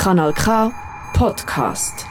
Kanal 0.00 0.32
K 0.32 0.72
Podcast. 1.12 2.06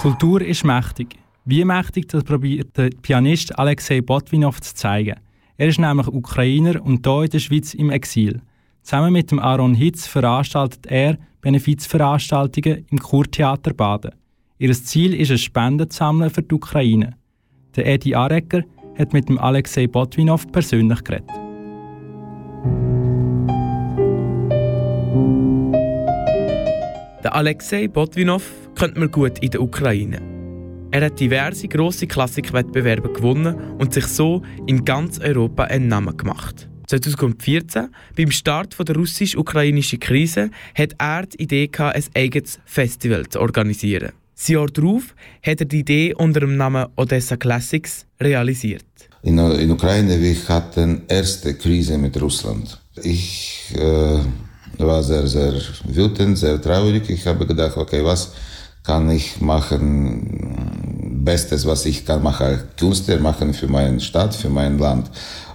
Kultur 0.00 0.40
ist 0.40 0.64
mächtig. 0.64 1.16
Wie 1.44 1.64
mächtig, 1.64 2.06
das 2.06 2.22
probiert 2.22 2.76
der 2.76 2.90
Pianist 3.02 3.58
Alexei 3.58 4.02
Botvinov 4.02 4.60
zu 4.60 4.72
zeigen. 4.72 5.16
Er 5.56 5.66
ist 5.66 5.80
nämlich 5.80 6.06
Ukrainer 6.06 6.80
und 6.80 7.04
hier 7.04 7.24
in 7.24 7.30
der 7.30 7.40
Schweiz 7.40 7.74
im 7.74 7.90
Exil. 7.90 8.40
Zusammen 8.82 9.12
mit 9.12 9.32
dem 9.32 9.40
Aaron 9.40 9.74
Hitz 9.74 10.06
veranstaltet 10.06 10.86
er 10.86 11.18
Benefizveranstaltungen 11.40 12.86
im 12.88 12.98
Kurtheater 13.00 13.74
Baden. 13.74 14.12
Ihr 14.58 14.72
Ziel 14.74 15.12
ist 15.12 15.32
es, 15.32 15.40
Spenden 15.40 15.90
zu 15.90 15.98
sammeln 15.98 16.30
für 16.30 16.44
die 16.44 16.54
Ukraine. 16.54 17.16
Der 17.74 17.86
Edi 17.86 18.14
Arecker 18.14 18.62
hat 18.96 19.12
mit 19.12 19.28
dem 19.28 19.40
Alexei 19.40 19.88
Botvinov 19.88 20.52
persönlich 20.52 21.02
geredet. 21.02 21.41
Der 27.22 27.36
Alexei 27.36 27.86
Botvinov 27.86 28.42
kennt 28.74 28.96
man 28.96 29.08
gut 29.08 29.38
in 29.38 29.50
der 29.50 29.62
Ukraine. 29.62 30.20
Er 30.90 31.04
hat 31.04 31.20
diverse 31.20 31.68
grosse 31.68 32.08
Klassikwettbewerbe 32.08 33.12
gewonnen 33.12 33.54
und 33.78 33.94
sich 33.94 34.06
so 34.06 34.42
in 34.66 34.84
ganz 34.84 35.20
Europa 35.20 35.64
einen 35.64 35.86
Namen 35.86 36.16
gemacht. 36.16 36.68
2014, 36.88 37.90
beim 38.16 38.32
Start 38.32 38.76
der 38.76 38.96
russisch-ukrainischen 38.96 40.00
Krise, 40.00 40.50
hat 40.74 40.94
er 40.98 41.26
die 41.26 41.44
Idee 41.44 41.68
gehabt, 41.68 41.96
ein 41.96 42.04
eigenes 42.16 42.58
Festival 42.64 43.28
zu 43.28 43.40
organisieren. 43.40 44.10
Das 44.34 44.48
Jahr 44.48 44.66
darauf 44.66 45.14
hat 45.46 45.60
er 45.60 45.66
die 45.66 45.78
Idee 45.78 46.14
unter 46.14 46.40
dem 46.40 46.56
Namen 46.56 46.86
Odessa 46.96 47.36
Classics 47.36 48.04
realisiert. 48.20 48.84
In, 49.22 49.38
in 49.38 49.70
Ukraine 49.70 50.20
wir 50.20 50.36
hatten 50.48 51.02
erste 51.06 51.54
Krise 51.54 51.98
mit 51.98 52.20
Russland. 52.20 52.82
Ich 53.00 53.72
äh, 53.76 54.18
war 54.86 55.02
sehr, 55.02 55.26
sehr 55.26 55.54
wütend, 55.84 56.38
sehr 56.38 56.60
traurig. 56.60 57.08
Ich 57.10 57.26
habe 57.26 57.46
gedacht, 57.46 57.76
okay, 57.76 58.04
was 58.04 58.32
kann 58.82 59.10
ich 59.10 59.40
machen? 59.40 61.24
Bestes, 61.24 61.66
was 61.66 61.86
ich 61.86 62.04
kann 62.04 62.22
machen 62.22 62.46
als 62.46 62.64
Künstler 62.76 63.18
machen 63.20 63.54
für 63.54 63.68
meine 63.68 64.00
Stadt, 64.00 64.34
für 64.34 64.48
mein 64.48 64.78
Land. 64.78 65.10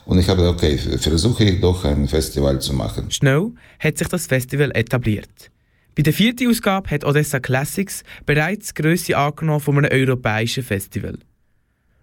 Und 0.05 0.19
ich 0.19 0.29
habe 0.29 0.47
okay, 0.47 0.77
versuche 0.77 1.43
ich 1.43 1.59
doch 1.59 1.83
ein 1.83 2.07
Festival 2.07 2.61
zu 2.61 2.73
machen. 2.73 3.11
Schnell 3.11 3.51
hat 3.79 3.97
sich 3.97 4.07
das 4.07 4.27
Festival 4.27 4.71
etabliert. 4.73 5.51
Bei 5.95 6.03
der 6.03 6.13
vierten 6.13 6.47
Ausgabe 6.49 6.89
hat 6.91 7.03
Odessa 7.03 7.39
Classics 7.39 8.03
bereits 8.25 8.73
die 8.73 8.81
Grösse 8.81 9.17
angenommen 9.17 9.59
von 9.59 9.77
einem 9.77 9.91
europäischen 9.91 10.63
Festival. 10.63 11.17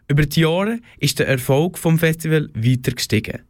Über 0.08 0.26
die 0.26 0.40
Jahre 0.40 0.80
ist 0.98 1.18
der 1.18 1.28
Erfolg 1.28 1.78
vom 1.78 1.98
Festival 1.98 2.50
weiter 2.54 2.92
gestiegen. 2.92 3.40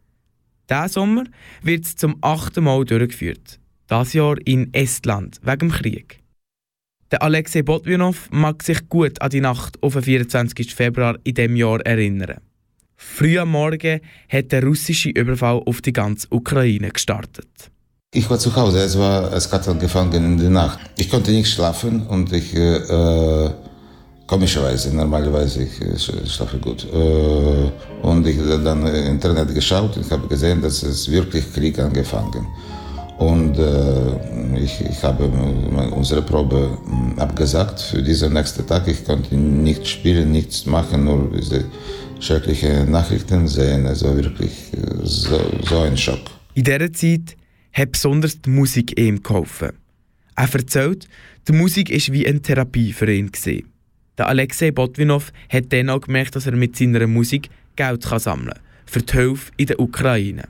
Diesen 0.69 0.89
Sommer 0.89 1.23
wird 1.61 1.85
es 1.85 1.95
zum 1.95 2.17
achten 2.21 2.63
Mal 2.63 2.85
durchgeführt. 2.85 3.59
Das 3.87 4.13
Jahr 4.13 4.35
in 4.45 4.73
Estland, 4.73 5.39
wegen 5.43 5.69
dem 5.69 5.71
Krieg. 5.71 6.19
Der 7.11 7.21
Alexei 7.21 7.61
Botvinov 7.61 8.29
mag 8.31 8.63
sich 8.63 8.89
gut 8.89 9.21
an 9.21 9.29
die 9.29 9.41
Nacht 9.41 9.77
auf 9.83 9.93
den 9.93 10.01
24. 10.01 10.73
Februar 10.73 11.17
in 11.23 11.35
diesem 11.35 11.55
Jahr 11.55 11.85
erinnern. 11.85 12.39
Früh 12.97 13.37
am 13.37 13.51
Morgen 13.51 14.01
hat 14.27 14.51
der 14.51 14.63
russische 14.63 15.09
Überfall 15.09 15.61
auf 15.67 15.81
die 15.81 15.93
ganze 15.93 16.27
Ukraine 16.31 16.89
gestartet. 16.89 17.47
Ich 18.11 18.27
war 18.27 18.39
zu 18.39 18.55
Hause, 18.55 18.79
es, 18.79 18.97
war, 18.97 19.31
es 19.31 19.53
hat 19.53 19.67
angefangen 19.67 20.13
in 20.13 20.37
der 20.39 20.49
Nacht. 20.49 20.79
Ich 20.97 21.07
konnte 21.07 21.29
nicht 21.29 21.51
schlafen 21.53 22.07
und 22.07 22.33
ich, 22.33 22.55
äh, 22.55 23.51
komischerweise, 24.25 24.95
normalerweise, 24.95 25.61
ich, 25.61 25.79
ich 25.79 26.33
schlafe 26.33 26.57
gut. 26.57 26.87
Äh, 26.91 27.71
und 28.01 28.25
ich 28.25 28.39
habe 28.39 28.63
dann 28.63 28.87
im 28.87 29.05
Internet 29.11 29.53
geschaut 29.53 29.95
und 29.95 30.09
habe 30.09 30.27
gesehen, 30.27 30.59
dass 30.59 30.81
es 30.81 31.11
wirklich 31.11 31.53
Krieg 31.53 31.77
angefangen 31.77 32.47
und 33.17 33.57
äh, 33.57 34.57
ich, 34.57 34.81
ich 34.81 35.03
habe 35.03 35.25
unsere 35.25 36.21
Probe 36.21 36.77
hm, 36.85 37.17
abgesagt 37.17 37.79
für 37.79 38.01
diesen 38.01 38.33
nächsten 38.33 38.65
Tag. 38.67 38.87
Ich 38.87 39.05
konnte 39.05 39.35
nicht 39.35 39.87
spielen, 39.87 40.31
nichts 40.31 40.65
machen, 40.65 41.05
nur 41.05 41.31
diese 41.31 41.65
schrecklichen 42.19 42.91
Nachrichten 42.91 43.47
sehen. 43.47 43.85
War 43.85 44.15
wirklich 44.15 44.71
so, 45.03 45.39
so 45.63 45.79
ein 45.79 45.97
Schock. 45.97 46.19
In 46.53 46.63
dieser 46.63 46.91
Zeit 46.91 47.37
hat 47.73 47.91
besonders 47.91 48.41
die 48.41 48.49
Musik 48.49 48.99
ihm 48.99 49.21
geholfen. 49.23 49.71
Er 50.35 50.53
erzählt, 50.53 51.07
die 51.47 51.53
Musik 51.53 51.91
war 51.91 52.13
wie 52.13 52.27
eine 52.27 52.41
Therapie 52.41 52.91
für 52.91 53.11
ihn. 53.11 53.31
Gewesen. 53.31 53.71
Der 54.17 54.27
Alexei 54.27 54.71
Botvinov 54.71 55.31
hat 55.49 55.71
dann 55.71 55.89
auch 55.89 56.01
gemerkt, 56.01 56.35
dass 56.35 56.47
er 56.47 56.55
mit 56.55 56.75
seiner 56.75 57.07
Musik 57.07 57.49
Geld 57.75 58.03
sammeln 58.03 58.47
kann 58.47 58.59
für 58.85 59.01
die 59.01 59.13
Hilfe 59.13 59.51
in 59.57 59.65
der 59.67 59.79
Ukraine. 59.79 60.43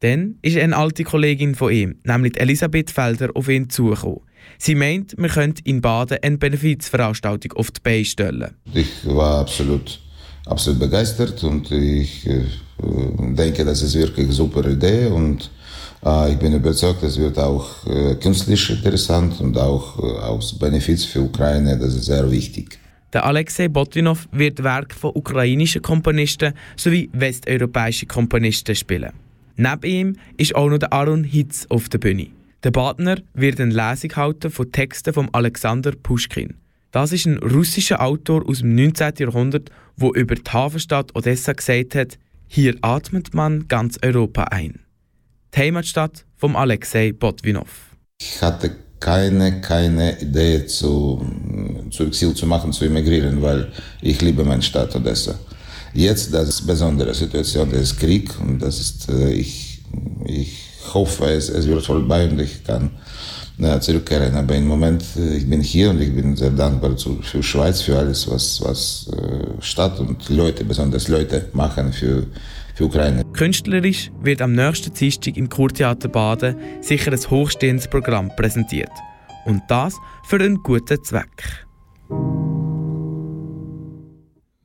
Dann 0.00 0.36
ist 0.40 0.56
eine 0.56 0.76
alte 0.76 1.04
Kollegin 1.04 1.54
von 1.54 1.72
ihm, 1.72 1.96
nämlich 2.04 2.40
Elisabeth 2.40 2.90
Felder, 2.90 3.28
auf 3.34 3.48
ihn 3.48 3.68
zugekommen. 3.68 4.20
Sie 4.58 4.74
meint, 4.74 5.14
wir 5.18 5.28
könnten 5.28 5.62
in 5.64 5.82
Baden 5.82 6.18
eine 6.22 6.38
Benefizveranstaltung 6.38 7.52
auf 7.52 7.70
die 7.70 7.80
Beine 7.82 8.04
stellen. 8.06 8.54
Ich 8.72 8.88
war 9.04 9.40
absolut, 9.40 10.00
absolut 10.46 10.80
begeistert 10.80 11.44
und 11.44 11.70
ich 11.70 12.26
äh, 12.26 12.44
denke, 13.34 13.64
das 13.64 13.82
ist 13.82 13.94
wirklich 13.94 14.26
eine 14.26 14.34
super 14.34 14.66
Idee 14.66 15.06
und 15.06 15.50
äh, 16.04 16.32
ich 16.32 16.38
bin 16.38 16.54
überzeugt, 16.54 17.02
es 17.02 17.18
wird 17.18 17.38
auch 17.38 17.86
äh, 17.86 18.14
künstlich 18.14 18.70
interessant 18.70 19.38
und 19.40 19.58
auch 19.58 19.98
äh, 19.98 20.18
aus 20.22 20.58
Benefiz 20.58 21.04
für 21.04 21.20
Ukraine, 21.20 21.78
das 21.78 21.94
ist 21.94 22.06
sehr 22.06 22.30
wichtig. 22.30 22.78
Der 23.12 23.26
Alexei 23.26 23.68
Botvinov 23.68 24.28
wird 24.32 24.62
Werke 24.62 24.94
von 24.94 25.10
ukrainischen 25.14 25.82
Komponisten 25.82 26.54
sowie 26.76 27.10
westeuropäischen 27.12 28.08
Komponisten 28.08 28.74
spielen. 28.74 29.12
Neben 29.62 29.82
ihm 29.82 30.16
ist 30.38 30.54
auch 30.54 30.70
noch 30.70 30.78
der 30.78 30.90
Aaron 30.90 31.22
Hitz 31.22 31.66
auf 31.68 31.90
der 31.90 31.98
Bühne. 31.98 32.28
Der 32.64 32.70
Partner 32.70 33.18
wird 33.34 33.60
eine 33.60 33.74
Lesung 33.74 34.16
halten 34.16 34.50
von 34.50 34.72
Texten 34.72 35.12
von 35.12 35.28
Alexander 35.32 35.92
Puschkin. 36.02 36.54
Das 36.92 37.12
ist 37.12 37.26
ein 37.26 37.36
russischer 37.36 38.00
Autor 38.00 38.48
aus 38.48 38.60
dem 38.60 38.74
19. 38.74 39.12
Jahrhundert, 39.18 39.70
der 40.00 40.14
über 40.14 40.34
die 40.34 40.50
Hafenstadt 40.50 41.14
Odessa 41.14 41.52
gesagt 41.52 41.94
hat, 41.94 42.18
hier 42.48 42.74
atmet 42.80 43.34
man 43.34 43.68
ganz 43.68 43.98
Europa 44.02 44.44
ein. 44.44 44.80
Die 45.54 45.58
Heimatstadt 45.58 46.24
von 46.38 46.56
Alexei 46.56 47.12
Botvinov. 47.12 47.68
Ich 48.18 48.40
hatte 48.40 48.74
keine, 48.98 49.60
keine 49.60 50.18
Idee 50.20 50.64
zu, 50.64 51.22
zu 51.90 52.06
Exil 52.06 52.32
zu 52.32 52.46
machen, 52.46 52.72
zu 52.72 52.86
emigrieren, 52.86 53.42
weil 53.42 53.70
ich 54.00 54.22
liebe 54.22 54.42
meine 54.42 54.62
Stadt 54.62 54.96
Odessa. 54.96 55.38
Jetzt, 55.92 56.32
das 56.32 56.48
ist 56.48 56.60
eine 56.60 56.66
besondere 56.68 57.14
Situation, 57.14 57.70
das 57.70 57.80
ist 57.80 57.98
Krieg 57.98 58.30
und 58.40 58.60
das 58.60 58.80
ist, 58.80 59.08
äh, 59.10 59.32
ich, 59.32 59.82
ich 60.24 60.62
hoffe, 60.94 61.24
es, 61.26 61.48
es 61.48 61.66
wird 61.66 61.84
vorbei 61.84 62.28
und 62.28 62.40
ich 62.40 62.62
kann 62.64 62.90
ja, 63.58 63.80
zurückkehren. 63.80 64.34
Aber 64.34 64.54
im 64.54 64.66
Moment, 64.66 65.04
äh, 65.16 65.36
ich 65.36 65.48
bin 65.48 65.60
hier 65.60 65.90
und 65.90 66.00
ich 66.00 66.14
bin 66.14 66.36
sehr 66.36 66.50
dankbar 66.50 66.96
für 66.96 67.42
Schweiz, 67.42 67.82
für 67.82 67.98
alles, 67.98 68.30
was, 68.30 68.60
was 68.62 69.10
äh, 69.16 69.62
Stadt 69.62 69.98
und 70.00 70.28
Leute, 70.28 70.64
besonders 70.64 71.08
Leute 71.08 71.48
machen 71.52 71.92
für, 71.92 72.26
für 72.74 72.84
Ukraine. 72.84 73.24
Künstlerisch 73.32 74.10
wird 74.22 74.42
am 74.42 74.52
nächsten 74.52 74.94
Dienstag 74.94 75.36
im 75.36 75.48
Kurtheater 75.48 76.08
Baden 76.08 76.56
sicher 76.80 77.12
ein 77.12 77.30
hochstehendes 77.30 77.88
Programm 77.88 78.30
präsentiert. 78.36 78.92
Und 79.44 79.62
das 79.68 79.94
für 80.24 80.36
einen 80.36 80.62
guten 80.62 81.02
Zweck. 81.02 81.66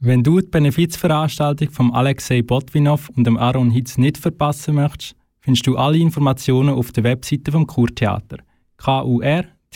Wenn 0.06 0.22
du 0.22 0.40
die 0.40 0.46
Benefizveranstaltung 0.46 1.72
von 1.72 1.92
Alexei 1.92 2.44
Botvinov 2.44 3.10
und 3.18 3.24
dem 3.24 3.38
Aaron 3.38 3.72
Hitz 3.72 3.98
nicht 3.98 4.20
verpassen 4.20 4.76
möchtest, 4.76 5.16
findest 5.40 5.66
du 5.66 5.78
alle 5.78 5.98
Informationen 5.98 6.70
auf 6.76 6.92
der 6.92 7.04
Webseite 7.04 7.52
vom 7.52 7.66
Kurtheater 7.66 8.38
kurtheater.ch. 8.78 9.72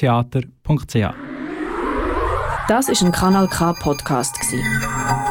Das 2.67 2.89
ist 2.89 3.01
ein 3.01 3.11
Kanal 3.11 3.47
K 3.47 3.73
Podcast 3.73 4.37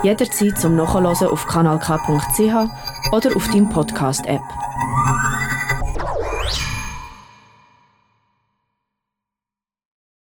Jederzeit 0.03 0.58
zum 0.58 0.75
Nachhören 0.75 1.06
auf 1.28 1.47
kanalk.ch 1.47 3.12
oder 3.12 3.37
auf 3.37 3.48
deinem 3.53 3.69
Podcast 3.69 4.26
App. 4.26 4.42